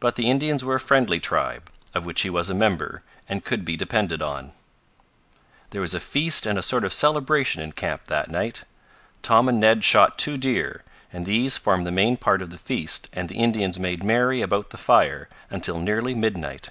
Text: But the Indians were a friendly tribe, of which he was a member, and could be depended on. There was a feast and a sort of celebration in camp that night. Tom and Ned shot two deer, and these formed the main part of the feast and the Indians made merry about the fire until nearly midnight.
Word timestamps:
But 0.00 0.16
the 0.16 0.28
Indians 0.28 0.64
were 0.64 0.74
a 0.74 0.80
friendly 0.80 1.20
tribe, 1.20 1.70
of 1.94 2.04
which 2.04 2.22
he 2.22 2.28
was 2.28 2.50
a 2.50 2.54
member, 2.54 3.02
and 3.28 3.44
could 3.44 3.64
be 3.64 3.76
depended 3.76 4.20
on. 4.20 4.50
There 5.70 5.80
was 5.80 5.94
a 5.94 6.00
feast 6.00 6.44
and 6.44 6.58
a 6.58 6.60
sort 6.60 6.84
of 6.84 6.92
celebration 6.92 7.62
in 7.62 7.70
camp 7.70 8.06
that 8.06 8.32
night. 8.32 8.64
Tom 9.22 9.48
and 9.48 9.60
Ned 9.60 9.84
shot 9.84 10.18
two 10.18 10.36
deer, 10.36 10.82
and 11.12 11.24
these 11.24 11.56
formed 11.56 11.86
the 11.86 11.92
main 11.92 12.16
part 12.16 12.42
of 12.42 12.50
the 12.50 12.58
feast 12.58 13.08
and 13.12 13.28
the 13.28 13.36
Indians 13.38 13.78
made 13.78 14.02
merry 14.02 14.42
about 14.42 14.70
the 14.70 14.76
fire 14.76 15.28
until 15.50 15.78
nearly 15.78 16.16
midnight. 16.16 16.70